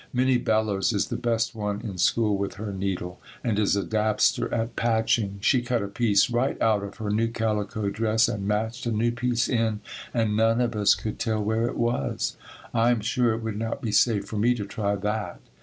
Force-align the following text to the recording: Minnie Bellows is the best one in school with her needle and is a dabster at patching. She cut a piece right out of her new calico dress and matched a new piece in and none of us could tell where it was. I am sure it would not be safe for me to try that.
Minnie 0.11 0.39
Bellows 0.39 0.93
is 0.93 1.09
the 1.09 1.15
best 1.15 1.53
one 1.53 1.81
in 1.81 1.99
school 1.99 2.35
with 2.35 2.55
her 2.55 2.73
needle 2.73 3.21
and 3.43 3.59
is 3.59 3.75
a 3.75 3.83
dabster 3.83 4.51
at 4.51 4.75
patching. 4.75 5.37
She 5.41 5.61
cut 5.61 5.83
a 5.83 5.87
piece 5.87 6.31
right 6.31 6.59
out 6.59 6.81
of 6.81 6.95
her 6.97 7.11
new 7.11 7.27
calico 7.27 7.87
dress 7.91 8.27
and 8.27 8.47
matched 8.47 8.87
a 8.87 8.91
new 8.91 9.11
piece 9.11 9.47
in 9.47 9.79
and 10.11 10.35
none 10.35 10.59
of 10.59 10.75
us 10.75 10.95
could 10.95 11.19
tell 11.19 11.43
where 11.43 11.67
it 11.67 11.77
was. 11.77 12.35
I 12.73 12.89
am 12.89 13.01
sure 13.01 13.35
it 13.35 13.43
would 13.43 13.59
not 13.59 13.79
be 13.79 13.91
safe 13.91 14.25
for 14.25 14.37
me 14.37 14.55
to 14.55 14.65
try 14.65 14.95
that. 14.95 15.39